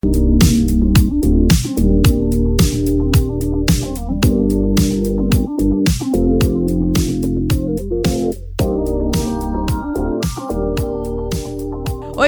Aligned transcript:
Oi, 0.00 0.06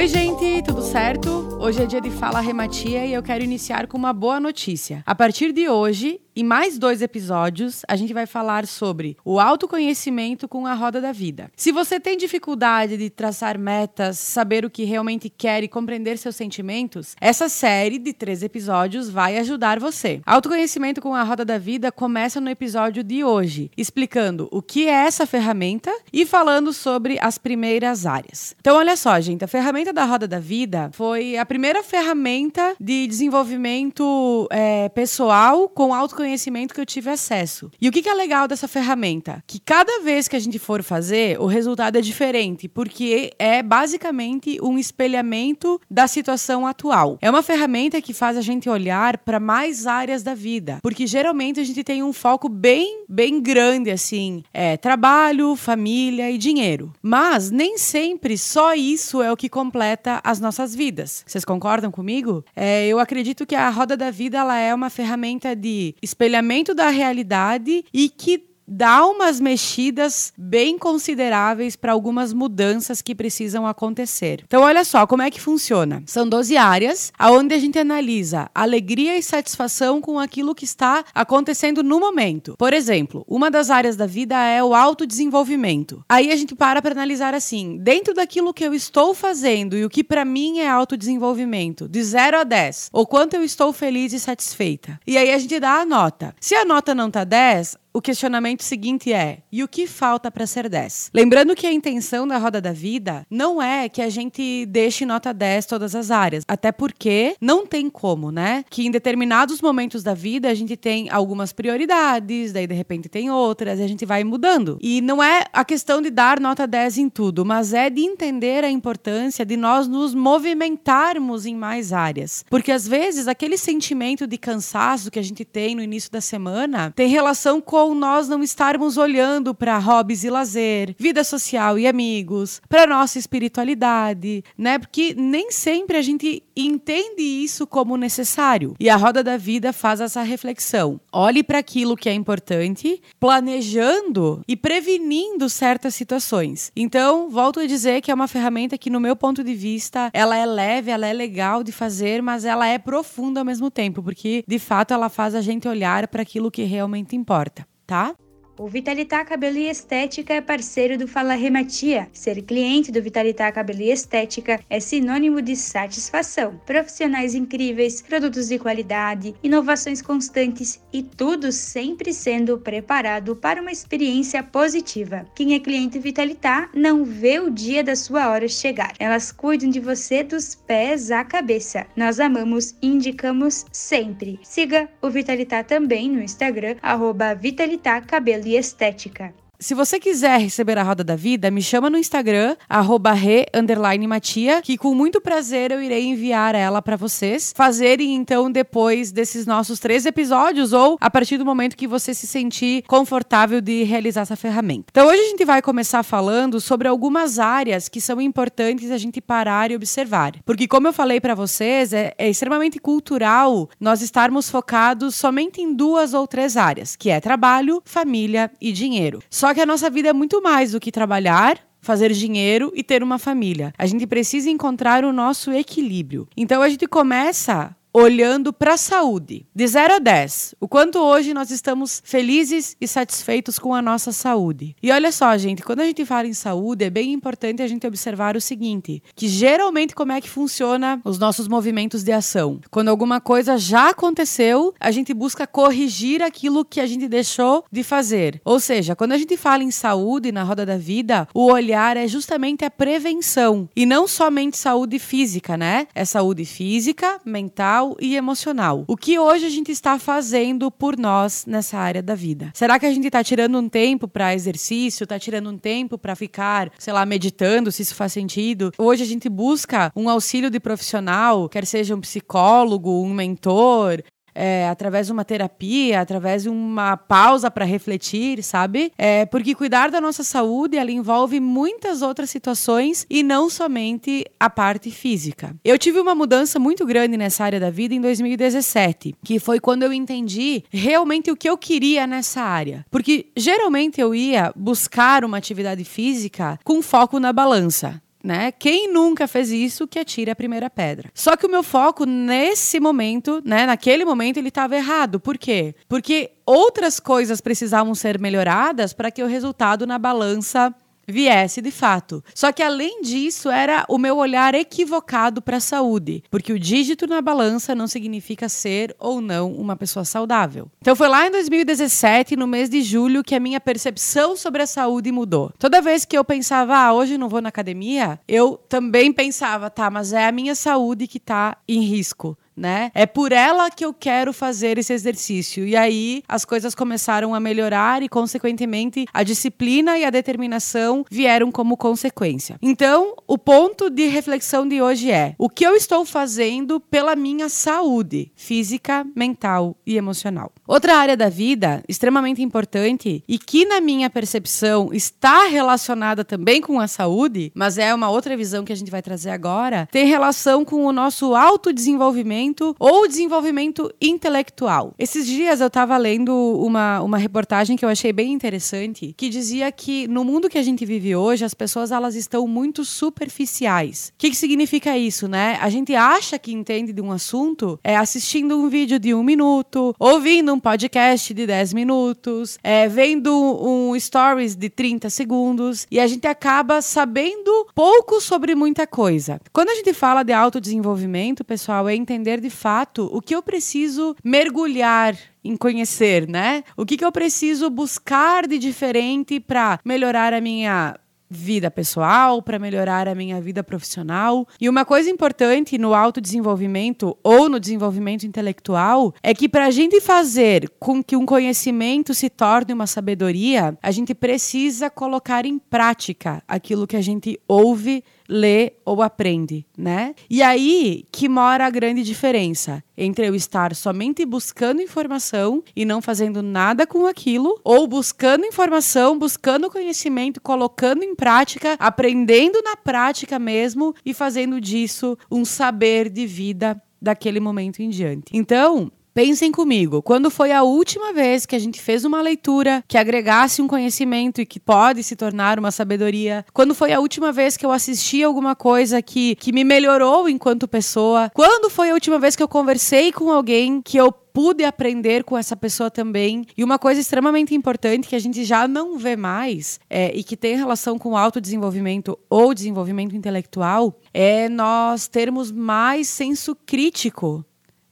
gente, 0.07 0.63
tudo 0.63 0.81
certo? 0.81 1.50
Hoje 1.63 1.83
é 1.83 1.85
dia 1.85 2.01
de 2.01 2.09
Fala 2.09 2.39
Rematia 2.39 3.05
e 3.05 3.13
eu 3.13 3.21
quero 3.21 3.43
iniciar 3.43 3.85
com 3.85 3.95
uma 3.95 4.11
boa 4.11 4.39
notícia. 4.39 5.03
A 5.05 5.13
partir 5.13 5.53
de 5.53 5.69
hoje, 5.69 6.19
em 6.33 6.43
mais 6.43 6.79
dois 6.79 7.01
episódios, 7.01 7.83
a 7.87 7.95
gente 7.95 8.13
vai 8.13 8.25
falar 8.25 8.65
sobre 8.65 9.17
o 9.23 9.39
autoconhecimento 9.39 10.47
com 10.47 10.65
a 10.65 10.73
roda 10.73 11.01
da 11.01 11.11
vida. 11.11 11.51
Se 11.57 11.71
você 11.73 11.99
tem 11.99 12.17
dificuldade 12.17 12.95
de 12.95 13.09
traçar 13.09 13.59
metas, 13.59 14.17
saber 14.17 14.63
o 14.63 14.69
que 14.69 14.85
realmente 14.85 15.29
quer 15.29 15.61
e 15.61 15.67
compreender 15.67 16.17
seus 16.17 16.37
sentimentos, 16.37 17.15
essa 17.19 17.49
série 17.49 17.99
de 17.99 18.13
três 18.13 18.41
episódios 18.43 19.09
vai 19.09 19.37
ajudar 19.37 19.77
você. 19.77 20.21
Autoconhecimento 20.25 21.01
com 21.01 21.13
a 21.13 21.21
roda 21.21 21.43
da 21.43 21.57
vida 21.57 21.91
começa 21.91 22.39
no 22.39 22.49
episódio 22.49 23.03
de 23.03 23.23
hoje, 23.23 23.69
explicando 23.75 24.47
o 24.51 24.61
que 24.61 24.87
é 24.87 25.05
essa 25.05 25.25
ferramenta 25.25 25.91
e 26.13 26.25
falando 26.25 26.71
sobre 26.71 27.19
as 27.21 27.37
primeiras 27.37 28.05
áreas. 28.05 28.55
Então, 28.59 28.77
olha 28.77 28.95
só, 28.95 29.19
gente, 29.19 29.43
a 29.43 29.49
ferramenta 29.49 29.91
da 29.91 30.05
roda 30.05 30.27
da 30.27 30.39
vida 30.39 30.89
foi 30.93 31.37
a 31.37 31.45
primeira 31.51 31.83
ferramenta 31.83 32.75
de 32.79 33.05
desenvolvimento 33.05 34.47
é, 34.49 34.87
pessoal 34.87 35.67
com 35.67 35.93
autoconhecimento 35.93 36.31
conhecimento 36.31 36.73
que 36.73 36.79
eu 36.79 36.85
tive 36.85 37.09
acesso. 37.09 37.69
E 37.81 37.89
o 37.89 37.91
que, 37.91 38.01
que 38.01 38.07
é 38.07 38.13
legal 38.13 38.47
dessa 38.47 38.67
ferramenta? 38.67 39.43
Que 39.45 39.59
cada 39.59 39.99
vez 39.99 40.29
que 40.29 40.35
a 40.37 40.39
gente 40.39 40.57
for 40.57 40.81
fazer, 40.81 41.37
o 41.41 41.45
resultado 41.45 41.97
é 41.97 42.01
diferente, 42.01 42.69
porque 42.69 43.31
é 43.37 43.61
basicamente 43.61 44.57
um 44.61 44.77
espelhamento 44.77 45.79
da 45.89 46.07
situação 46.07 46.65
atual. 46.65 47.17
É 47.21 47.29
uma 47.29 47.43
ferramenta 47.43 48.01
que 48.01 48.13
faz 48.13 48.37
a 48.37 48.41
gente 48.41 48.69
olhar 48.69 49.17
para 49.17 49.41
mais 49.41 49.85
áreas 49.85 50.23
da 50.23 50.33
vida, 50.33 50.79
porque 50.81 51.05
geralmente 51.05 51.59
a 51.59 51.63
gente 51.63 51.83
tem 51.83 52.01
um 52.01 52.13
foco 52.13 52.47
bem, 52.47 53.03
bem 53.09 53.41
grande 53.41 53.91
assim, 53.91 54.43
é 54.53 54.77
trabalho, 54.77 55.55
família 55.57 56.31
e 56.31 56.37
dinheiro. 56.37 56.93
Mas 57.01 57.51
nem 57.51 57.77
sempre 57.77 58.37
só 58.37 58.73
isso 58.73 59.21
é 59.21 59.29
o 59.29 59.37
que 59.37 59.49
completa 59.49 60.21
as 60.23 60.39
nossas 60.39 60.73
vidas. 60.73 61.25
Vocês 61.41 61.45
concordam 61.45 61.89
comigo? 61.91 62.45
É, 62.55 62.87
eu 62.87 62.99
acredito 62.99 63.47
que 63.47 63.55
a 63.55 63.67
roda 63.69 63.97
da 63.97 64.11
vida 64.11 64.37
ela 64.37 64.57
é 64.59 64.73
uma 64.75 64.91
ferramenta 64.91 65.55
de 65.55 65.95
espelhamento 66.01 66.75
da 66.75 66.89
realidade 66.89 67.83
e 67.91 68.09
que 68.09 68.50
dá 68.71 69.05
umas 69.05 69.39
mexidas 69.41 70.31
bem 70.37 70.77
consideráveis 70.77 71.75
para 71.75 71.91
algumas 71.91 72.31
mudanças 72.31 73.01
que 73.01 73.13
precisam 73.13 73.67
acontecer. 73.67 74.43
Então, 74.47 74.63
olha 74.63 74.85
só 74.85 75.05
como 75.05 75.21
é 75.21 75.29
que 75.29 75.41
funciona. 75.41 76.01
São 76.05 76.27
12 76.27 76.55
áreas 76.55 77.11
onde 77.19 77.53
a 77.53 77.59
gente 77.59 77.77
analisa 77.77 78.49
alegria 78.55 79.17
e 79.17 79.23
satisfação 79.23 79.99
com 79.99 80.17
aquilo 80.17 80.55
que 80.55 80.63
está 80.63 81.03
acontecendo 81.13 81.83
no 81.83 81.99
momento. 81.99 82.55
Por 82.57 82.73
exemplo, 82.73 83.25
uma 83.27 83.51
das 83.51 83.69
áreas 83.69 83.97
da 83.97 84.05
vida 84.05 84.41
é 84.41 84.63
o 84.63 84.73
autodesenvolvimento. 84.73 86.03
Aí 86.07 86.31
a 86.31 86.35
gente 86.35 86.55
para 86.55 86.81
para 86.81 86.91
analisar 86.91 87.33
assim, 87.33 87.77
dentro 87.77 88.13
daquilo 88.13 88.53
que 88.53 88.63
eu 88.63 88.73
estou 88.73 89.13
fazendo 89.13 89.75
e 89.75 89.83
o 89.83 89.89
que 89.89 90.03
para 90.03 90.23
mim 90.23 90.59
é 90.59 90.69
autodesenvolvimento, 90.69 91.89
de 91.89 92.01
0 92.01 92.39
a 92.39 92.43
10, 92.43 92.89
o 92.93 93.05
quanto 93.05 93.35
eu 93.35 93.43
estou 93.43 93.73
feliz 93.73 94.13
e 94.13 94.19
satisfeita. 94.19 94.99
E 95.05 95.17
aí 95.17 95.31
a 95.31 95.37
gente 95.37 95.59
dá 95.59 95.81
a 95.81 95.85
nota. 95.85 96.33
Se 96.39 96.55
a 96.55 96.63
nota 96.63 96.95
não 96.95 97.11
tá 97.11 97.23
10, 97.23 97.80
o 97.93 98.01
questionamento 98.01 98.63
seguinte 98.63 99.11
é: 99.11 99.39
e 99.51 99.63
o 99.63 99.67
que 99.67 99.85
falta 99.85 100.31
para 100.31 100.47
ser 100.47 100.69
10? 100.69 101.11
Lembrando 101.13 101.55
que 101.55 101.67
a 101.67 101.73
intenção 101.73 102.27
da 102.27 102.37
roda 102.37 102.61
da 102.61 102.71
vida 102.71 103.25
não 103.29 103.61
é 103.61 103.89
que 103.89 104.01
a 104.01 104.09
gente 104.09 104.65
deixe 104.65 105.05
nota 105.05 105.33
10 105.33 105.65
todas 105.65 105.95
as 105.95 106.11
áreas, 106.11 106.43
até 106.47 106.71
porque 106.71 107.35
não 107.41 107.65
tem 107.65 107.89
como, 107.89 108.31
né? 108.31 108.63
Que 108.69 108.85
em 108.85 108.91
determinados 108.91 109.61
momentos 109.61 110.03
da 110.03 110.13
vida 110.13 110.49
a 110.49 110.53
gente 110.53 110.77
tem 110.77 111.09
algumas 111.09 111.51
prioridades, 111.51 112.53
daí 112.53 112.67
de 112.67 112.73
repente 112.73 113.09
tem 113.09 113.29
outras, 113.29 113.79
e 113.79 113.83
a 113.83 113.87
gente 113.87 114.05
vai 114.05 114.23
mudando. 114.23 114.77
E 114.81 115.01
não 115.01 115.21
é 115.21 115.45
a 115.51 115.65
questão 115.65 116.01
de 116.01 116.09
dar 116.09 116.39
nota 116.39 116.65
10 116.65 116.97
em 116.97 117.09
tudo, 117.09 117.45
mas 117.45 117.73
é 117.73 117.89
de 117.89 118.01
entender 118.01 118.63
a 118.63 118.69
importância 118.69 119.45
de 119.45 119.57
nós 119.57 119.87
nos 119.87 120.13
movimentarmos 120.13 121.45
em 121.45 121.55
mais 121.55 121.91
áreas. 121.91 122.45
Porque 122.49 122.71
às 122.71 122.87
vezes 122.87 123.27
aquele 123.27 123.57
sentimento 123.57 124.25
de 124.25 124.37
cansaço 124.37 125.11
que 125.11 125.19
a 125.19 125.23
gente 125.23 125.43
tem 125.43 125.75
no 125.75 125.81
início 125.81 126.11
da 126.11 126.21
semana 126.21 126.93
tem 126.95 127.07
relação 127.07 127.59
com 127.59 127.80
ou 127.81 127.95
nós 127.95 128.27
não 128.27 128.43
estarmos 128.43 128.97
olhando 128.97 129.53
para 129.53 129.77
hobbies 129.77 130.23
e 130.23 130.29
lazer, 130.29 130.95
vida 130.97 131.23
social 131.23 131.77
e 131.79 131.87
amigos, 131.87 132.61
para 132.69 132.87
nossa 132.87 133.17
espiritualidade, 133.17 134.43
né? 134.57 134.77
Porque 134.77 135.15
nem 135.17 135.51
sempre 135.51 135.97
a 135.97 136.01
gente 136.01 136.43
entende 136.55 137.21
isso 137.21 137.65
como 137.65 137.97
necessário. 137.97 138.75
E 138.79 138.89
a 138.89 138.95
roda 138.95 139.23
da 139.23 139.37
vida 139.37 139.73
faz 139.73 139.99
essa 139.99 140.21
reflexão. 140.21 140.99
Olhe 141.11 141.43
para 141.43 141.57
aquilo 141.57 141.97
que 141.97 142.09
é 142.09 142.13
importante, 142.13 143.01
planejando 143.19 144.41
e 144.47 144.55
prevenindo 144.55 145.49
certas 145.49 145.95
situações. 145.95 146.71
Então, 146.75 147.29
volto 147.29 147.59
a 147.59 147.65
dizer 147.65 148.01
que 148.01 148.11
é 148.11 148.13
uma 148.13 148.27
ferramenta 148.27 148.77
que 148.77 148.89
no 148.89 148.99
meu 148.99 149.15
ponto 149.15 149.43
de 149.43 149.53
vista, 149.53 150.09
ela 150.13 150.37
é 150.37 150.45
leve, 150.45 150.91
ela 150.91 151.07
é 151.07 151.13
legal 151.13 151.63
de 151.63 151.71
fazer, 151.71 152.21
mas 152.21 152.45
ela 152.45 152.67
é 152.67 152.77
profunda 152.77 153.41
ao 153.41 153.45
mesmo 153.45 153.71
tempo, 153.71 154.03
porque 154.03 154.43
de 154.47 154.59
fato 154.59 154.93
ela 154.93 155.09
faz 155.09 155.33
a 155.33 155.41
gente 155.41 155.67
olhar 155.67 156.07
para 156.07 156.21
aquilo 156.21 156.51
que 156.51 156.63
realmente 156.63 157.15
importa 157.15 157.65
tá? 157.91 158.15
O 158.57 158.67
Vitalitá 158.67 159.23
Cabelo 159.23 159.57
e 159.57 159.69
Estética 159.69 160.33
é 160.33 160.41
parceiro 160.41 160.97
do 160.97 161.07
Fala 161.07 161.33
Rematia. 161.35 162.09
Ser 162.11 162.41
cliente 162.41 162.91
do 162.91 163.01
Vitalitá 163.01 163.49
Cabelo 163.51 163.81
e 163.81 163.91
Estética 163.91 164.59
é 164.69 164.79
sinônimo 164.79 165.41
de 165.41 165.55
satisfação. 165.55 166.59
Profissionais 166.65 167.33
incríveis, 167.33 168.01
produtos 168.01 168.49
de 168.49 168.59
qualidade, 168.59 169.33
inovações 169.41 170.01
constantes 170.01 170.81
e 170.91 171.01
tudo 171.01 171.51
sempre 171.51 172.13
sendo 172.13 172.57
preparado 172.59 173.35
para 173.37 173.61
uma 173.61 173.71
experiência 173.71 174.43
positiva. 174.43 175.25
Quem 175.33 175.55
é 175.55 175.59
cliente 175.59 175.97
Vitalitá 175.97 176.69
não 176.75 177.05
vê 177.05 177.39
o 177.39 177.49
dia 177.49 177.83
da 177.83 177.95
sua 177.95 178.29
hora 178.29 178.47
chegar. 178.49 178.93
Elas 178.99 179.31
cuidam 179.31 179.69
de 179.69 179.79
você 179.79 180.23
dos 180.23 180.55
pés 180.55 181.09
à 181.09 181.23
cabeça. 181.23 181.87
Nós 181.95 182.19
amamos 182.19 182.75
e 182.81 182.87
indicamos 182.87 183.65
sempre. 183.71 184.39
Siga 184.43 184.89
o 185.01 185.09
Vitalitá 185.09 185.63
também 185.63 186.09
no 186.09 186.21
Instagram, 186.21 186.75
arroba 186.81 187.33
Vitalitá 187.33 188.01
Cabelo 188.01 188.40
e 188.45 188.55
estética. 188.55 189.33
Se 189.61 189.75
você 189.75 189.99
quiser 189.99 190.39
receber 190.39 190.75
a 190.79 190.81
Roda 190.81 191.03
da 191.03 191.15
Vida, 191.15 191.51
me 191.51 191.61
chama 191.61 191.87
no 191.87 191.95
Instagram, 191.95 192.55
re_matia, 192.67 194.59
que 194.59 194.75
com 194.75 194.95
muito 194.95 195.21
prazer 195.21 195.69
eu 195.69 195.79
irei 195.79 196.03
enviar 196.03 196.55
ela 196.55 196.81
para 196.81 196.97
vocês 196.97 197.53
fazerem 197.55 198.15
então 198.15 198.51
depois 198.51 199.11
desses 199.11 199.45
nossos 199.45 199.79
três 199.79 200.07
episódios 200.07 200.73
ou 200.73 200.97
a 200.99 201.11
partir 201.11 201.37
do 201.37 201.45
momento 201.45 201.77
que 201.77 201.85
você 201.85 202.11
se 202.11 202.25
sentir 202.25 202.83
confortável 202.87 203.61
de 203.61 203.83
realizar 203.83 204.21
essa 204.21 204.35
ferramenta. 204.35 204.85
Então 204.89 205.07
hoje 205.07 205.21
a 205.21 205.29
gente 205.29 205.45
vai 205.45 205.61
começar 205.61 206.01
falando 206.01 206.59
sobre 206.59 206.87
algumas 206.87 207.37
áreas 207.37 207.87
que 207.87 208.01
são 208.01 208.19
importantes 208.19 208.89
a 208.89 208.97
gente 208.97 209.21
parar 209.21 209.69
e 209.69 209.75
observar. 209.75 210.33
Porque 210.43 210.67
como 210.67 210.87
eu 210.87 210.93
falei 210.93 211.21
para 211.21 211.35
vocês, 211.35 211.93
é, 211.93 212.15
é 212.17 212.27
extremamente 212.27 212.79
cultural 212.79 213.69
nós 213.79 214.01
estarmos 214.01 214.49
focados 214.49 215.13
somente 215.13 215.61
em 215.61 215.71
duas 215.71 216.15
ou 216.15 216.25
três 216.25 216.57
áreas, 216.57 216.95
que 216.95 217.11
é 217.11 217.19
trabalho, 217.19 217.79
família 217.85 218.49
e 218.59 218.71
dinheiro. 218.71 219.21
Só 219.29 219.50
só 219.51 219.55
que 219.55 219.59
a 219.59 219.65
nossa 219.65 219.89
vida 219.89 220.07
é 220.07 220.13
muito 220.13 220.41
mais 220.41 220.71
do 220.71 220.79
que 220.79 220.93
trabalhar, 220.93 221.59
fazer 221.81 222.13
dinheiro 222.13 222.71
e 222.73 222.81
ter 222.81 223.03
uma 223.03 223.19
família. 223.19 223.73
A 223.77 223.85
gente 223.85 224.07
precisa 224.07 224.49
encontrar 224.49 225.03
o 225.03 225.11
nosso 225.11 225.51
equilíbrio. 225.51 226.25
Então 226.37 226.61
a 226.61 226.69
gente 226.69 226.87
começa 226.87 227.75
olhando 227.93 228.53
para 228.53 228.73
a 228.73 228.77
saúde. 228.77 229.45
De 229.53 229.67
0 229.67 229.95
a 229.95 229.99
10, 229.99 230.55
o 230.59 230.67
quanto 230.67 230.99
hoje 230.99 231.33
nós 231.33 231.51
estamos 231.51 232.01
felizes 232.05 232.75
e 232.79 232.87
satisfeitos 232.87 233.59
com 233.59 233.73
a 233.73 233.81
nossa 233.81 234.11
saúde. 234.11 234.75
E 234.81 234.91
olha 234.91 235.11
só, 235.11 235.37
gente, 235.37 235.63
quando 235.63 235.81
a 235.81 235.85
gente 235.85 236.05
fala 236.05 236.27
em 236.27 236.33
saúde, 236.33 236.85
é 236.85 236.89
bem 236.89 237.11
importante 237.11 237.61
a 237.61 237.67
gente 237.67 237.85
observar 237.85 238.35
o 238.35 238.41
seguinte, 238.41 239.03
que 239.15 239.27
geralmente 239.27 239.93
como 239.93 240.11
é 240.11 240.21
que 240.21 240.29
funciona 240.29 241.01
os 241.03 241.19
nossos 241.19 241.47
movimentos 241.47 242.03
de 242.03 242.11
ação? 242.11 242.59
Quando 242.69 242.89
alguma 242.89 243.19
coisa 243.19 243.57
já 243.57 243.89
aconteceu, 243.89 244.73
a 244.79 244.91
gente 244.91 245.13
busca 245.13 245.45
corrigir 245.45 246.21
aquilo 246.21 246.63
que 246.63 246.79
a 246.79 246.85
gente 246.85 247.07
deixou 247.07 247.65
de 247.71 247.83
fazer. 247.83 248.41
Ou 248.45 248.59
seja, 248.59 248.95
quando 248.95 249.11
a 249.11 249.17
gente 249.17 249.35
fala 249.35 249.63
em 249.63 249.71
saúde 249.71 250.31
na 250.31 250.43
roda 250.43 250.65
da 250.65 250.77
vida, 250.77 251.27
o 251.33 251.51
olhar 251.51 251.97
é 251.97 252.07
justamente 252.07 252.63
a 252.63 252.71
prevenção 252.71 253.69
e 253.75 253.85
não 253.85 254.07
somente 254.07 254.57
saúde 254.57 254.97
física, 254.99 255.57
né? 255.57 255.87
É 255.93 256.05
saúde 256.05 256.45
física, 256.45 257.19
mental 257.25 257.80
e 257.99 258.15
emocional. 258.15 258.83
O 258.87 258.95
que 258.95 259.17
hoje 259.17 259.45
a 259.45 259.49
gente 259.49 259.71
está 259.71 259.97
fazendo 259.97 260.69
por 260.71 260.97
nós 260.97 261.45
nessa 261.45 261.77
área 261.77 262.01
da 262.01 262.15
vida? 262.15 262.51
Será 262.53 262.79
que 262.79 262.85
a 262.85 262.91
gente 262.91 263.07
está 263.07 263.23
tirando 263.23 263.57
um 263.57 263.67
tempo 263.67 264.07
para 264.07 264.33
exercício, 264.33 265.03
está 265.03 265.17
tirando 265.17 265.49
um 265.49 265.57
tempo 265.57 265.97
para 265.97 266.15
ficar, 266.15 266.71
sei 266.77 266.93
lá, 266.93 267.05
meditando, 267.05 267.71
se 267.71 267.81
isso 267.81 267.95
faz 267.95 268.13
sentido? 268.13 268.71
Hoje 268.77 269.03
a 269.03 269.07
gente 269.07 269.27
busca 269.29 269.91
um 269.95 270.09
auxílio 270.09 270.49
de 270.49 270.59
profissional, 270.59 271.49
quer 271.49 271.65
seja 271.65 271.95
um 271.95 272.01
psicólogo, 272.01 273.03
um 273.03 273.13
mentor, 273.13 274.03
é, 274.33 274.67
através 274.67 275.07
de 275.07 275.13
uma 275.13 275.25
terapia, 275.25 276.01
através 276.01 276.43
de 276.43 276.49
uma 276.49 276.97
pausa 276.97 277.49
para 277.49 277.65
refletir, 277.65 278.43
sabe? 278.43 278.91
É, 278.97 279.25
porque 279.25 279.55
cuidar 279.55 279.89
da 279.89 280.01
nossa 280.01 280.23
saúde 280.23 280.77
ela 280.77 280.91
envolve 280.91 281.39
muitas 281.39 282.01
outras 282.01 282.29
situações 282.29 283.05
e 283.09 283.23
não 283.23 283.49
somente 283.49 284.25
a 284.39 284.49
parte 284.49 284.91
física. 284.91 285.55
Eu 285.63 285.77
tive 285.77 285.99
uma 285.99 286.15
mudança 286.15 286.59
muito 286.59 286.85
grande 286.85 287.17
nessa 287.17 287.43
área 287.43 287.59
da 287.59 287.69
vida 287.69 287.93
em 287.93 288.01
2017, 288.01 289.15
que 289.23 289.39
foi 289.39 289.59
quando 289.59 289.83
eu 289.83 289.93
entendi 289.93 290.63
realmente 290.69 291.31
o 291.31 291.35
que 291.35 291.49
eu 291.49 291.57
queria 291.57 292.07
nessa 292.07 292.41
área. 292.41 292.85
Porque 292.89 293.27
geralmente 293.35 293.99
eu 293.99 294.13
ia 294.15 294.51
buscar 294.55 295.23
uma 295.23 295.37
atividade 295.37 295.83
física 295.83 296.59
com 296.63 296.81
foco 296.81 297.19
na 297.19 297.33
balança 297.33 298.01
né? 298.23 298.51
Quem 298.51 298.91
nunca 298.91 299.27
fez 299.27 299.51
isso 299.51 299.87
que 299.87 299.99
atire 299.99 300.31
a 300.31 300.35
primeira 300.35 300.69
pedra. 300.69 301.09
Só 301.13 301.35
que 301.35 301.45
o 301.45 301.49
meu 301.49 301.63
foco 301.63 302.05
nesse 302.05 302.79
momento, 302.79 303.41
né, 303.45 303.65
naquele 303.65 304.05
momento 304.05 304.37
ele 304.37 304.49
estava 304.49 304.75
errado. 304.75 305.19
Por 305.19 305.37
quê? 305.37 305.75
Porque 305.87 306.31
outras 306.45 306.99
coisas 306.99 307.41
precisavam 307.41 307.95
ser 307.95 308.19
melhoradas 308.19 308.93
para 308.93 309.11
que 309.11 309.23
o 309.23 309.27
resultado 309.27 309.87
na 309.87 309.97
balança 309.97 310.73
viesse 311.11 311.61
de 311.61 311.71
fato. 311.71 312.23
Só 312.33 312.51
que 312.51 312.63
além 312.63 313.01
disso, 313.01 313.49
era 313.49 313.85
o 313.87 313.97
meu 313.97 314.17
olhar 314.17 314.55
equivocado 314.55 315.41
para 315.41 315.57
a 315.57 315.61
saúde, 315.61 316.23
porque 316.31 316.53
o 316.53 316.59
dígito 316.59 317.05
na 317.05 317.21
balança 317.21 317.75
não 317.75 317.87
significa 317.87 318.49
ser 318.49 318.95
ou 318.97 319.21
não 319.21 319.51
uma 319.51 319.75
pessoa 319.75 320.05
saudável. 320.05 320.69
Então 320.81 320.95
foi 320.95 321.07
lá 321.07 321.27
em 321.27 321.31
2017, 321.31 322.35
no 322.35 322.47
mês 322.47 322.69
de 322.69 322.81
julho, 322.81 323.23
que 323.23 323.35
a 323.35 323.39
minha 323.39 323.59
percepção 323.59 324.35
sobre 324.35 324.63
a 324.63 324.67
saúde 324.67 325.11
mudou. 325.11 325.51
Toda 325.59 325.81
vez 325.81 326.05
que 326.05 326.17
eu 326.17 326.23
pensava, 326.23 326.75
ah, 326.75 326.93
hoje 326.93 327.17
não 327.17 327.29
vou 327.29 327.41
na 327.41 327.49
academia, 327.49 328.19
eu 328.27 328.57
também 328.69 329.11
pensava, 329.11 329.69
tá, 329.69 329.89
mas 329.89 330.13
é 330.13 330.25
a 330.25 330.31
minha 330.31 330.55
saúde 330.55 331.07
que 331.07 331.17
está 331.17 331.57
em 331.67 331.81
risco 331.81 332.37
né? 332.55 332.91
É 332.93 333.05
por 333.05 333.31
ela 333.31 333.69
que 333.69 333.85
eu 333.85 333.93
quero 333.93 334.33
fazer 334.33 334.77
esse 334.77 334.93
exercício. 334.93 335.65
E 335.65 335.75
aí 335.75 336.23
as 336.27 336.45
coisas 336.45 336.75
começaram 336.75 337.33
a 337.33 337.39
melhorar 337.39 338.03
e, 338.03 338.09
consequentemente, 338.09 339.05
a 339.13 339.23
disciplina 339.23 339.97
e 339.97 340.05
a 340.05 340.09
determinação 340.09 341.05
vieram 341.09 341.51
como 341.51 341.77
consequência. 341.77 342.57
Então, 342.61 343.15
o 343.27 343.37
ponto 343.37 343.89
de 343.89 344.07
reflexão 344.07 344.67
de 344.67 344.81
hoje 344.81 345.11
é: 345.11 345.35
o 345.37 345.49
que 345.49 345.65
eu 345.65 345.75
estou 345.75 346.05
fazendo 346.05 346.79
pela 346.79 347.15
minha 347.15 347.49
saúde 347.49 348.31
física, 348.35 349.05
mental 349.15 349.75
e 349.85 349.97
emocional? 349.97 350.51
Outra 350.67 350.97
área 350.97 351.17
da 351.17 351.29
vida 351.29 351.83
extremamente 351.87 352.41
importante 352.41 353.23
e 353.27 353.37
que, 353.37 353.65
na 353.65 353.81
minha 353.81 354.09
percepção, 354.09 354.89
está 354.93 355.47
relacionada 355.47 356.23
também 356.23 356.61
com 356.61 356.79
a 356.79 356.87
saúde, 356.87 357.51
mas 357.55 357.77
é 357.77 357.93
uma 357.93 358.09
outra 358.09 358.35
visão 358.35 358.63
que 358.63 358.73
a 358.73 358.75
gente 358.75 358.91
vai 358.91 359.01
trazer 359.01 359.29
agora, 359.29 359.87
tem 359.91 360.05
relação 360.05 360.63
com 360.63 360.85
o 360.85 360.91
nosso 360.91 361.35
autodesenvolvimento 361.35 362.40
desenvolvimento 362.41 362.75
ou 362.79 363.07
desenvolvimento 363.07 363.93
intelectual. 364.01 364.93
Esses 364.97 365.25
dias 365.25 365.61
eu 365.61 365.67
estava 365.67 365.97
lendo 365.97 366.33
uma, 366.33 367.01
uma 367.01 367.17
reportagem 367.17 367.77
que 367.77 367.85
eu 367.85 367.89
achei 367.89 368.11
bem 368.11 368.33
interessante, 368.33 369.13
que 369.15 369.29
dizia 369.29 369.71
que 369.71 370.07
no 370.07 370.23
mundo 370.23 370.49
que 370.49 370.57
a 370.57 370.63
gente 370.63 370.85
vive 370.85 371.15
hoje, 371.15 371.45
as 371.45 371.53
pessoas 371.53 371.91
elas 371.91 372.15
estão 372.15 372.47
muito 372.47 372.83
superficiais. 372.83 374.11
O 374.15 374.19
que, 374.19 374.29
que 374.29 374.35
significa 374.35 374.97
isso, 374.97 375.27
né? 375.27 375.57
A 375.61 375.69
gente 375.69 375.93
acha 375.93 376.39
que 376.39 376.51
entende 376.51 376.93
de 376.93 377.01
um 377.01 377.11
assunto 377.11 377.79
é 377.83 377.95
assistindo 377.95 378.57
um 378.57 378.69
vídeo 378.69 378.99
de 378.99 379.13
um 379.13 379.23
minuto, 379.23 379.95
ouvindo 379.99 380.53
um 380.53 380.59
podcast 380.59 381.33
de 381.33 381.45
10 381.45 381.73
minutos, 381.73 382.57
é, 382.63 382.87
vendo 382.87 383.31
um 383.31 383.99
stories 383.99 384.55
de 384.55 384.69
30 384.69 385.09
segundos, 385.09 385.87
e 385.91 385.99
a 385.99 386.07
gente 386.07 386.27
acaba 386.27 386.81
sabendo 386.81 387.67
pouco 387.75 388.19
sobre 388.21 388.55
muita 388.55 388.87
coisa. 388.87 389.39
Quando 389.53 389.69
a 389.69 389.75
gente 389.75 389.93
fala 389.93 390.23
de 390.23 390.33
autodesenvolvimento, 390.33 391.43
pessoal, 391.43 391.87
é 391.87 391.95
entender 391.95 392.30
entender 392.31 392.41
de 392.41 392.49
fato 392.49 393.09
o 393.11 393.21
que 393.21 393.35
eu 393.35 393.41
preciso 393.41 394.15
mergulhar 394.23 395.17
em 395.43 395.57
conhecer, 395.57 396.27
né? 396.27 396.63
O 396.77 396.85
que, 396.85 396.95
que 396.95 397.05
eu 397.05 397.11
preciso 397.11 397.69
buscar 397.69 398.47
de 398.47 398.57
diferente 398.57 399.39
para 399.39 399.79
melhorar 399.83 400.33
a 400.33 400.41
minha 400.41 400.95
vida 401.33 401.71
pessoal, 401.71 402.41
para 402.41 402.59
melhorar 402.59 403.07
a 403.07 403.15
minha 403.15 403.39
vida 403.39 403.63
profissional. 403.63 404.45
E 404.59 404.67
uma 404.67 404.83
coisa 404.83 405.09
importante 405.09 405.77
no 405.77 405.93
autodesenvolvimento 405.93 407.17
ou 407.23 407.47
no 407.47 407.57
desenvolvimento 407.57 408.25
intelectual 408.25 409.13
é 409.23 409.33
que 409.33 409.47
para 409.47 409.67
a 409.67 409.71
gente 409.71 410.01
fazer 410.01 410.69
com 410.77 411.01
que 411.01 411.15
um 411.15 411.25
conhecimento 411.25 412.13
se 412.13 412.29
torne 412.29 412.73
uma 412.73 412.85
sabedoria, 412.85 413.77
a 413.81 413.91
gente 413.91 414.13
precisa 414.13 414.89
colocar 414.89 415.45
em 415.45 415.57
prática 415.57 416.43
aquilo 416.45 416.85
que 416.85 416.97
a 416.97 417.01
gente 417.01 417.39
ouve 417.47 418.03
lê 418.31 418.71
ou 418.85 419.01
aprende, 419.01 419.65
né? 419.77 420.15
E 420.29 420.41
aí 420.41 421.05
que 421.11 421.27
mora 421.27 421.65
a 421.65 421.69
grande 421.69 422.01
diferença 422.01 422.81
entre 422.97 423.27
eu 423.27 423.35
estar 423.35 423.75
somente 423.75 424.25
buscando 424.25 424.81
informação 424.81 425.61
e 425.75 425.83
não 425.83 426.01
fazendo 426.01 426.41
nada 426.41 426.87
com 426.87 427.05
aquilo, 427.05 427.59
ou 427.61 427.85
buscando 427.87 428.45
informação, 428.45 429.19
buscando 429.19 429.69
conhecimento, 429.69 430.39
colocando 430.39 431.03
em 431.03 431.13
prática, 431.13 431.75
aprendendo 431.77 432.61
na 432.61 432.77
prática 432.77 433.37
mesmo 433.37 433.93
e 434.05 434.13
fazendo 434.13 434.61
disso 434.61 435.17
um 435.29 435.43
saber 435.43 436.09
de 436.09 436.25
vida 436.25 436.81
daquele 437.01 437.39
momento 437.39 437.81
em 437.81 437.89
diante. 437.89 438.31
Então, 438.31 438.91
Pensem 439.13 439.51
comigo, 439.51 440.01
quando 440.01 440.31
foi 440.31 440.53
a 440.53 440.63
última 440.63 441.11
vez 441.11 441.45
que 441.45 441.53
a 441.53 441.59
gente 441.59 441.81
fez 441.81 442.05
uma 442.05 442.21
leitura 442.21 442.81
que 442.87 442.97
agregasse 442.97 443.61
um 443.61 443.67
conhecimento 443.67 444.39
e 444.39 444.45
que 444.45 444.57
pode 444.57 445.03
se 445.03 445.17
tornar 445.17 445.59
uma 445.59 445.69
sabedoria? 445.69 446.45
Quando 446.53 446.73
foi 446.73 446.93
a 446.93 446.99
última 447.01 447.29
vez 447.29 447.57
que 447.57 447.65
eu 447.65 447.73
assisti 447.73 448.23
alguma 448.23 448.55
coisa 448.55 449.01
que, 449.01 449.35
que 449.35 449.51
me 449.51 449.65
melhorou 449.65 450.29
enquanto 450.29 450.65
pessoa? 450.65 451.29
Quando 451.33 451.69
foi 451.69 451.89
a 451.89 451.93
última 451.93 452.17
vez 452.19 452.37
que 452.37 452.43
eu 452.43 452.47
conversei 452.47 453.11
com 453.11 453.29
alguém 453.29 453.81
que 453.81 453.97
eu 453.97 454.13
pude 454.13 454.63
aprender 454.63 455.25
com 455.25 455.37
essa 455.37 455.57
pessoa 455.57 455.91
também. 455.91 456.45
E 456.57 456.63
uma 456.63 456.79
coisa 456.79 457.01
extremamente 457.01 457.53
importante 457.53 458.07
que 458.07 458.15
a 458.15 458.19
gente 458.19 458.45
já 458.45 458.65
não 458.65 458.97
vê 458.97 459.17
mais 459.17 459.77
é, 459.89 460.15
e 460.15 460.23
que 460.23 460.37
tem 460.37 460.55
relação 460.55 460.97
com 460.97 461.17
autodesenvolvimento 461.17 462.17
ou 462.29 462.53
desenvolvimento 462.53 463.13
intelectual 463.13 463.99
é 464.13 464.47
nós 464.47 465.09
termos 465.09 465.51
mais 465.51 466.07
senso 466.07 466.55
crítico 466.65 467.45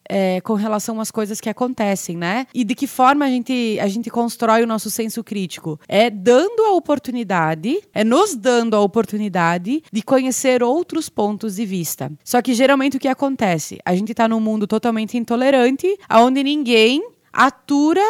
é, 0.10 0.42
com 0.42 0.56
relação 0.56 1.00
às 1.00 1.12
coisas 1.12 1.40
que 1.40 1.50
acontecem, 1.50 2.18
né? 2.18 2.48
E 2.54 2.64
de 2.64 2.74
que 2.74 2.88
forma 2.88 3.26
a 3.26 3.30
gente, 3.30 3.78
a 3.80 3.88
gente 3.88 4.10
constrói 4.10 4.64
o 4.64 4.68
nosso 4.68 4.90
senso 4.90 5.24
crítico? 5.24 5.80
É 5.88 6.10
dando 6.10 6.66
a 6.66 6.74
oportunidade, 6.74 7.80
é 7.94 8.04
nos 8.04 8.36
dando 8.36 8.76
a 8.76 8.82
oportunidade 8.82 9.84
de 9.92 10.02
conhecer 10.02 10.64
outros 10.64 11.08
pontos 11.08 11.56
de 11.56 11.66
vista. 11.66 12.12
Só 12.24 12.42
que 12.42 12.54
geralmente 12.54 12.98
o 12.98 13.00
que 13.00 13.08
acontece? 13.08 13.78
A 13.86 13.96
gente 13.96 14.12
está 14.12 14.28
num 14.28 14.40
mundo 14.40 14.66
totalmente 14.66 15.18
intolerante, 15.18 15.98
onde 16.12 16.44
ninguém 16.44 17.08
atura 17.32 18.02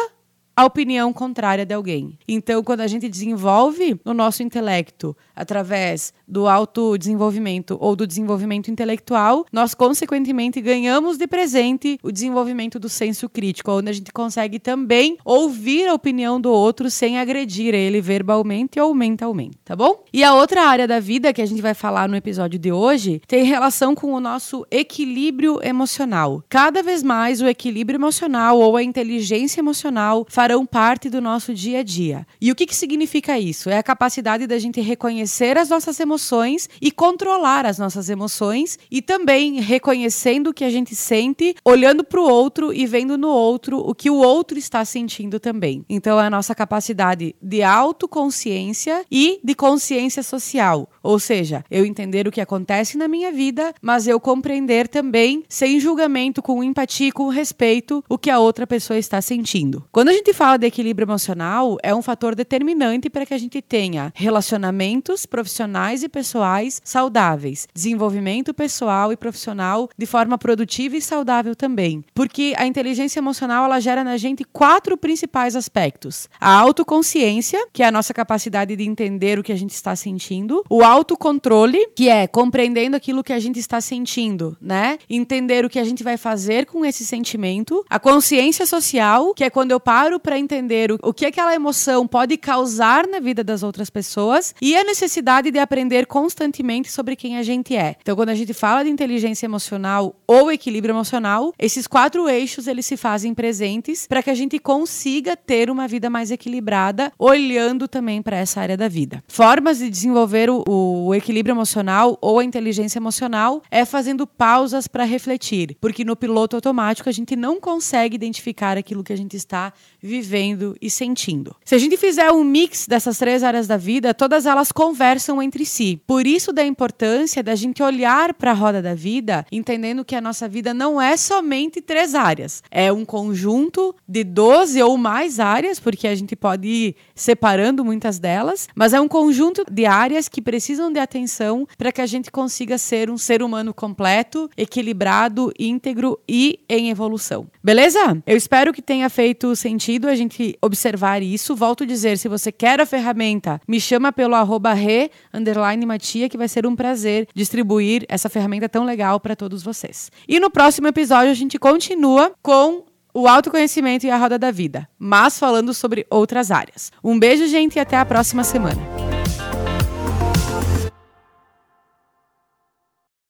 a 0.56 0.64
opinião 0.64 1.12
contrária 1.12 1.64
de 1.64 1.74
alguém. 1.74 2.18
Então, 2.28 2.62
quando 2.62 2.80
a 2.80 2.86
gente 2.86 3.08
desenvolve 3.08 3.98
o 4.04 4.12
nosso 4.12 4.42
intelecto 4.42 5.16
através 5.34 6.12
do 6.28 6.46
autodesenvolvimento 6.46 7.76
ou 7.80 7.96
do 7.96 8.06
desenvolvimento 8.06 8.70
intelectual, 8.70 9.46
nós, 9.52 9.74
consequentemente, 9.74 10.60
ganhamos 10.60 11.16
de 11.16 11.26
presente 11.26 11.98
o 12.02 12.12
desenvolvimento 12.12 12.78
do 12.78 12.88
senso 12.88 13.28
crítico, 13.28 13.72
onde 13.72 13.90
a 13.90 13.92
gente 13.92 14.12
consegue 14.12 14.58
também 14.58 15.16
ouvir 15.24 15.88
a 15.88 15.94
opinião 15.94 16.40
do 16.40 16.50
outro 16.50 16.90
sem 16.90 17.18
agredir 17.18 17.74
ele 17.74 18.00
verbalmente 18.00 18.78
ou 18.78 18.94
mentalmente, 18.94 19.56
tá 19.64 19.74
bom? 19.74 20.04
E 20.12 20.22
a 20.22 20.34
outra 20.34 20.62
área 20.62 20.86
da 20.86 21.00
vida 21.00 21.32
que 21.32 21.42
a 21.42 21.46
gente 21.46 21.62
vai 21.62 21.74
falar 21.74 22.08
no 22.08 22.16
episódio 22.16 22.58
de 22.58 22.70
hoje 22.70 23.22
tem 23.26 23.44
relação 23.44 23.94
com 23.94 24.12
o 24.12 24.20
nosso 24.20 24.66
equilíbrio 24.70 25.58
emocional. 25.62 26.42
Cada 26.48 26.82
vez 26.82 27.02
mais 27.02 27.40
o 27.40 27.48
equilíbrio 27.48 27.96
emocional 27.96 28.58
ou 28.58 28.76
a 28.76 28.82
inteligência 28.82 29.60
emocional 29.60 30.26
farão 30.40 30.64
parte 30.64 31.10
do 31.10 31.20
nosso 31.20 31.52
dia 31.52 31.80
a 31.80 31.82
dia. 31.82 32.26
E 32.40 32.50
o 32.50 32.54
que, 32.54 32.64
que 32.64 32.74
significa 32.74 33.38
isso? 33.38 33.68
É 33.68 33.76
a 33.76 33.82
capacidade 33.82 34.46
da 34.46 34.58
gente 34.58 34.80
reconhecer 34.80 35.58
as 35.58 35.68
nossas 35.68 36.00
emoções 36.00 36.66
e 36.80 36.90
controlar 36.90 37.66
as 37.66 37.78
nossas 37.78 38.08
emoções 38.08 38.78
e 38.90 39.02
também 39.02 39.60
reconhecendo 39.60 40.46
o 40.48 40.54
que 40.54 40.64
a 40.64 40.70
gente 40.70 40.96
sente, 40.96 41.54
olhando 41.62 42.02
para 42.02 42.18
o 42.18 42.26
outro 42.26 42.72
e 42.72 42.86
vendo 42.86 43.18
no 43.18 43.28
outro 43.28 43.80
o 43.80 43.94
que 43.94 44.08
o 44.08 44.14
outro 44.14 44.56
está 44.56 44.82
sentindo 44.82 45.38
também. 45.38 45.84
Então 45.90 46.18
é 46.18 46.28
a 46.28 46.30
nossa 46.30 46.54
capacidade 46.54 47.36
de 47.42 47.62
autoconsciência 47.62 49.04
e 49.10 49.40
de 49.44 49.54
consciência 49.54 50.22
social, 50.22 50.88
ou 51.02 51.18
seja, 51.18 51.64
eu 51.70 51.84
entender 51.84 52.26
o 52.26 52.32
que 52.32 52.40
acontece 52.40 52.96
na 52.96 53.08
minha 53.08 53.32
vida, 53.32 53.74
mas 53.80 54.06
eu 54.06 54.20
compreender 54.20 54.88
também, 54.88 55.44
sem 55.48 55.80
julgamento, 55.80 56.42
com 56.42 56.62
empatia 56.62 57.08
e 57.08 57.12
com 57.12 57.28
respeito, 57.28 58.04
o 58.08 58.18
que 58.18 58.30
a 58.30 58.38
outra 58.38 58.66
pessoa 58.66 58.98
está 58.98 59.20
sentindo. 59.20 59.84
Quando 59.90 60.08
a 60.08 60.12
gente 60.12 60.32
fala 60.32 60.58
de 60.58 60.66
equilíbrio 60.66 61.06
emocional, 61.06 61.78
é 61.82 61.94
um 61.94 62.02
fator 62.02 62.34
determinante 62.34 63.08
para 63.08 63.24
que 63.24 63.34
a 63.34 63.38
gente 63.38 63.60
tenha 63.62 64.12
relacionamentos 64.14 65.26
profissionais 65.26 66.02
e 66.02 66.08
pessoais 66.08 66.80
saudáveis, 66.84 67.66
desenvolvimento 67.74 68.52
pessoal 68.52 69.12
e 69.12 69.16
profissional 69.16 69.88
de 69.96 70.06
forma 70.06 70.36
produtiva 70.36 70.96
e 70.96 71.02
saudável 71.02 71.54
também. 71.54 72.04
Porque 72.14 72.54
a 72.56 72.66
inteligência 72.66 73.20
emocional 73.20 73.64
ela 73.64 73.80
gera 73.80 74.04
na 74.04 74.16
gente 74.16 74.44
quatro 74.44 74.96
principais 74.96 75.56
aspectos: 75.56 76.28
a 76.40 76.52
autoconsciência, 76.52 77.66
que 77.72 77.82
é 77.82 77.86
a 77.86 77.92
nossa 77.92 78.12
capacidade 78.12 78.76
de 78.76 78.84
entender 78.84 79.38
o 79.38 79.42
que 79.42 79.52
a 79.52 79.56
gente 79.56 79.74
está 79.74 79.94
sentindo, 79.96 80.64
o 80.68 80.82
autocontrole, 80.90 81.78
que 81.94 82.08
é 82.08 82.26
compreendendo 82.26 82.96
aquilo 82.96 83.22
que 83.22 83.32
a 83.32 83.38
gente 83.38 83.58
está 83.58 83.80
sentindo, 83.80 84.56
né? 84.60 84.98
Entender 85.08 85.64
o 85.64 85.70
que 85.70 85.78
a 85.78 85.84
gente 85.84 86.02
vai 86.02 86.16
fazer 86.16 86.66
com 86.66 86.84
esse 86.84 87.06
sentimento. 87.06 87.84
A 87.88 87.98
consciência 87.98 88.66
social, 88.66 89.32
que 89.34 89.44
é 89.44 89.50
quando 89.50 89.70
eu 89.70 89.78
paro 89.78 90.18
para 90.18 90.38
entender 90.38 90.90
o, 90.90 90.98
o 91.02 91.14
que 91.14 91.26
aquela 91.26 91.54
emoção 91.54 92.06
pode 92.06 92.36
causar 92.36 93.06
na 93.06 93.20
vida 93.20 93.44
das 93.44 93.62
outras 93.62 93.88
pessoas. 93.88 94.54
E 94.60 94.76
a 94.76 94.84
necessidade 94.84 95.50
de 95.50 95.58
aprender 95.58 96.06
constantemente 96.06 96.90
sobre 96.90 97.14
quem 97.14 97.36
a 97.38 97.42
gente 97.42 97.76
é. 97.76 97.96
Então, 98.02 98.16
quando 98.16 98.30
a 98.30 98.34
gente 98.34 98.52
fala 98.52 98.82
de 98.82 98.90
inteligência 98.90 99.46
emocional 99.46 100.16
ou 100.26 100.50
equilíbrio 100.50 100.92
emocional, 100.92 101.52
esses 101.58 101.86
quatro 101.86 102.28
eixos 102.28 102.66
eles 102.66 102.86
se 102.86 102.96
fazem 102.96 103.32
presentes 103.32 104.06
para 104.06 104.22
que 104.22 104.30
a 104.30 104.34
gente 104.34 104.58
consiga 104.58 105.36
ter 105.36 105.70
uma 105.70 105.86
vida 105.86 106.10
mais 106.10 106.30
equilibrada, 106.30 107.12
olhando 107.18 107.86
também 107.86 108.20
para 108.20 108.36
essa 108.36 108.60
área 108.60 108.76
da 108.76 108.88
vida. 108.88 109.22
Formas 109.28 109.78
de 109.78 109.88
desenvolver 109.88 110.50
o, 110.50 110.64
o 110.66 110.79
equilíbrio 111.14 111.52
emocional 111.52 112.18
ou 112.20 112.38
a 112.38 112.44
inteligência 112.44 112.98
emocional 112.98 113.62
é 113.70 113.84
fazendo 113.84 114.26
pausas 114.26 114.86
para 114.86 115.04
refletir, 115.04 115.76
porque 115.80 116.04
no 116.04 116.16
piloto 116.16 116.56
automático 116.56 117.08
a 117.08 117.12
gente 117.12 117.36
não 117.36 117.60
consegue 117.60 118.14
identificar 118.14 118.76
aquilo 118.76 119.04
que 119.04 119.12
a 119.12 119.16
gente 119.16 119.36
está 119.36 119.72
vivendo 120.00 120.76
e 120.80 120.90
sentindo. 120.90 121.54
Se 121.64 121.74
a 121.74 121.78
gente 121.78 121.96
fizer 121.96 122.30
um 122.30 122.44
mix 122.44 122.86
dessas 122.86 123.18
três 123.18 123.42
áreas 123.42 123.66
da 123.66 123.76
vida, 123.76 124.14
todas 124.14 124.46
elas 124.46 124.72
conversam 124.72 125.42
entre 125.42 125.64
si. 125.64 126.00
Por 126.06 126.26
isso 126.26 126.52
da 126.52 126.64
importância 126.64 127.42
da 127.42 127.54
gente 127.54 127.82
olhar 127.82 128.34
para 128.34 128.50
a 128.50 128.54
roda 128.54 128.82
da 128.82 128.94
vida, 128.94 129.44
entendendo 129.50 130.04
que 130.04 130.14
a 130.14 130.20
nossa 130.20 130.48
vida 130.48 130.72
não 130.72 131.00
é 131.00 131.16
somente 131.16 131.80
três 131.80 132.14
áreas, 132.14 132.62
é 132.70 132.92
um 132.92 133.04
conjunto 133.04 133.94
de 134.08 134.24
12 134.24 134.82
ou 134.82 134.96
mais 134.96 135.40
áreas, 135.40 135.78
porque 135.78 136.08
a 136.08 136.14
gente 136.14 136.34
pode 136.36 136.66
ir 136.66 136.96
separando 137.14 137.84
muitas 137.84 138.18
delas, 138.18 138.68
mas 138.74 138.92
é 138.92 139.00
um 139.00 139.08
conjunto 139.08 139.64
de 139.70 139.86
áreas 139.86 140.28
que 140.28 140.40
precisam 140.70 140.92
de 140.92 141.00
atenção 141.00 141.66
para 141.76 141.90
que 141.90 142.00
a 142.00 142.06
gente 142.06 142.30
consiga 142.30 142.78
ser 142.78 143.10
um 143.10 143.18
ser 143.18 143.42
humano 143.42 143.74
completo, 143.74 144.48
equilibrado, 144.56 145.52
íntegro 145.58 146.16
e 146.28 146.60
em 146.68 146.90
evolução. 146.90 147.48
Beleza? 147.60 148.22
Eu 148.24 148.36
espero 148.36 148.72
que 148.72 148.80
tenha 148.80 149.10
feito 149.10 149.56
sentido 149.56 150.06
a 150.08 150.14
gente 150.14 150.56
observar 150.62 151.22
isso. 151.22 151.56
Volto 151.56 151.82
a 151.82 151.86
dizer, 151.86 152.18
se 152.18 152.28
você 152.28 152.52
quer 152.52 152.80
a 152.80 152.86
ferramenta, 152.86 153.60
me 153.66 153.80
chama 153.80 154.12
pelo 154.12 154.36
arroba 154.36 154.72
re, 154.72 155.10
underline 155.34 155.84
matia, 155.84 156.28
que 156.28 156.38
vai 156.38 156.46
ser 156.46 156.64
um 156.64 156.76
prazer 156.76 157.26
distribuir 157.34 158.04
essa 158.08 158.28
ferramenta 158.28 158.68
tão 158.68 158.84
legal 158.84 159.18
para 159.18 159.34
todos 159.34 159.64
vocês. 159.64 160.08
E 160.28 160.38
no 160.38 160.50
próximo 160.50 160.86
episódio 160.86 161.32
a 161.32 161.34
gente 161.34 161.58
continua 161.58 162.32
com 162.40 162.84
o 163.12 163.26
autoconhecimento 163.26 164.06
e 164.06 164.10
a 164.10 164.16
roda 164.16 164.38
da 164.38 164.52
vida, 164.52 164.88
mas 164.96 165.36
falando 165.36 165.74
sobre 165.74 166.06
outras 166.08 166.52
áreas. 166.52 166.92
Um 167.02 167.18
beijo, 167.18 167.48
gente, 167.48 167.74
e 167.74 167.80
até 167.80 167.96
a 167.96 168.04
próxima 168.04 168.44
semana. 168.44 168.99